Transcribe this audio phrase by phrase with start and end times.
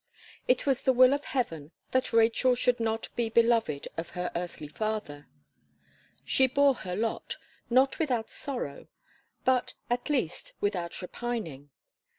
[0.47, 4.67] It was the will of Heaven that Rachel should not be beloved of her earthly
[4.67, 5.27] father.
[6.25, 7.37] She bore her lot
[7.69, 8.87] not without sorrow;
[9.45, 11.69] but, at least, without repining.